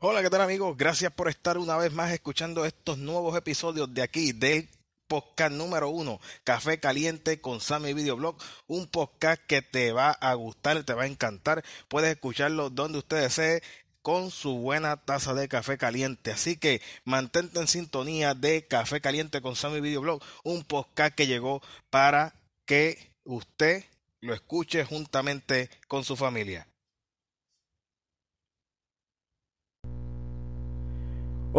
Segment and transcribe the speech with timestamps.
[0.00, 0.76] Hola, ¿qué tal amigos?
[0.76, 4.68] Gracias por estar una vez más escuchando estos nuevos episodios de aquí del
[5.08, 8.36] podcast número uno, Café Caliente con Sammy Videoblog,
[8.68, 11.64] un podcast que te va a gustar, te va a encantar.
[11.88, 13.60] Puedes escucharlo donde usted desee
[14.00, 16.30] con su buena taza de café caliente.
[16.30, 21.60] Así que mantente en sintonía de Café Caliente con Sammy Videoblog, un podcast que llegó
[21.90, 23.84] para que usted
[24.20, 26.68] lo escuche juntamente con su familia.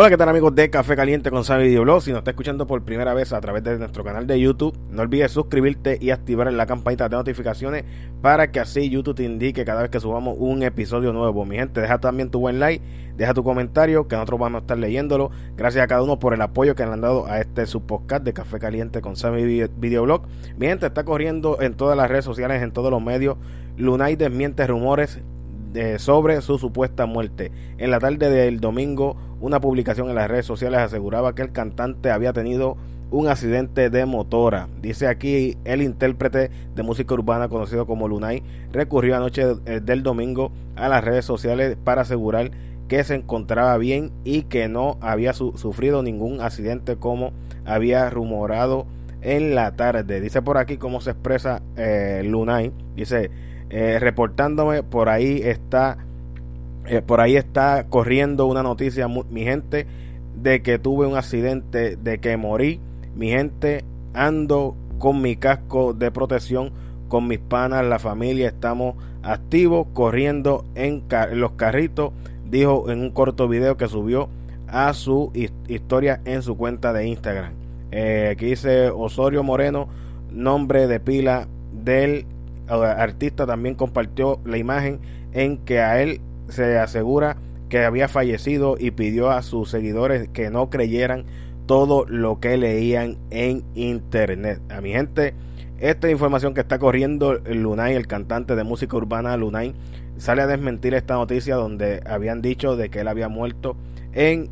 [0.00, 2.02] Hola, ¿qué tal amigos de Café Caliente con Sammy Videoblog?
[2.02, 5.02] Si nos está escuchando por primera vez a través de nuestro canal de YouTube, no
[5.02, 7.84] olvides suscribirte y activar la campanita de notificaciones
[8.22, 11.44] para que así YouTube te indique cada vez que subamos un episodio nuevo.
[11.44, 12.80] Mi gente, deja también tu buen like,
[13.16, 15.32] deja tu comentario, que nosotros vamos a estar leyéndolo.
[15.56, 18.32] Gracias a cada uno por el apoyo que le han dado a este subpodcast de
[18.32, 20.28] Café Caliente con Sammy Videoblog.
[20.58, 23.36] Mi gente, está corriendo en todas las redes sociales, en todos los medios.
[23.76, 25.18] Lunay desmiente rumores
[25.98, 27.52] sobre su supuesta muerte.
[27.78, 32.10] En la tarde del domingo, una publicación en las redes sociales aseguraba que el cantante
[32.10, 32.76] había tenido
[33.10, 34.68] un accidente de motora.
[34.80, 40.52] Dice aquí el intérprete de música urbana conocido como Lunay recurrió anoche eh, del domingo
[40.76, 42.50] a las redes sociales para asegurar
[42.88, 47.32] que se encontraba bien y que no había sufrido ningún accidente como
[47.66, 48.86] había rumorado
[49.20, 50.20] en la tarde.
[50.20, 52.72] Dice por aquí cómo se expresa eh, Lunay.
[52.94, 53.30] Dice,
[53.70, 55.98] eh, reportándome, por ahí está,
[56.86, 59.86] eh, por ahí está corriendo una noticia, mi gente,
[60.40, 62.80] de que tuve un accidente, de que morí.
[63.14, 63.84] Mi gente,
[64.14, 66.72] ando con mi casco de protección,
[67.08, 72.12] con mis panas, la familia, estamos activos, corriendo en, los carritos,
[72.48, 74.28] dijo en un corto video que subió
[74.68, 75.32] a su
[75.66, 77.52] historia en su cuenta de Instagram.
[77.90, 79.88] Eh, aquí dice Osorio Moreno,
[80.30, 82.26] nombre de pila del
[82.68, 85.00] artista también compartió la imagen
[85.32, 87.36] en que a él se asegura
[87.68, 91.24] que había fallecido y pidió a sus seguidores que no creyeran
[91.66, 94.60] todo lo que leían en internet.
[94.70, 95.34] A mi gente,
[95.80, 99.74] esta información que está corriendo Lunay, el cantante de música urbana Lunay,
[100.16, 103.76] sale a desmentir esta noticia donde habían dicho de que él había muerto
[104.12, 104.50] en,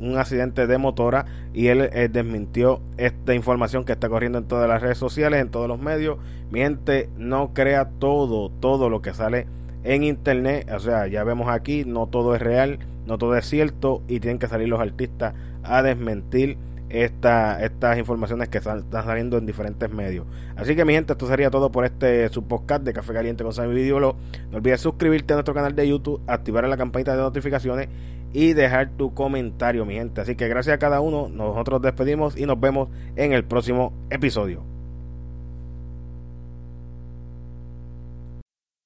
[0.00, 4.68] un accidente de motora y él eh, desmintió esta información que está corriendo en todas
[4.68, 6.18] las redes sociales, en todos los medios.
[6.50, 9.46] Miente, no crea todo, todo lo que sale
[9.84, 10.68] en internet.
[10.74, 14.38] O sea, ya vemos aquí, no todo es real, no todo es cierto y tienen
[14.38, 16.56] que salir los artistas a desmentir
[16.92, 20.26] esta, estas informaciones que están saliendo en diferentes medios.
[20.56, 23.52] Así que mi gente, esto sería todo por este su podcast de Café Caliente con
[23.54, 23.98] Sammy Video.
[24.00, 27.88] No olvides suscribirte a nuestro canal de YouTube, activar la campanita de notificaciones
[28.34, 30.20] y dejar tu comentario, mi gente.
[30.20, 34.71] Así que gracias a cada uno, nosotros despedimos y nos vemos en el próximo episodio.